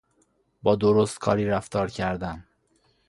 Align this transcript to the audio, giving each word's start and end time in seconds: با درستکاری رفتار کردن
با 0.63 0.75
درستکاری 0.75 1.45
رفتار 1.45 1.89
کردن 1.89 2.47